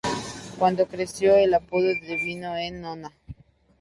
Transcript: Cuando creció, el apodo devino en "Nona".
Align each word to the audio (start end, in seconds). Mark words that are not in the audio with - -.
Cuando 0.57 0.87
creció, 0.87 1.35
el 1.35 1.53
apodo 1.53 1.93
devino 1.93 2.57
en 2.57 2.81
"Nona". 2.81 3.13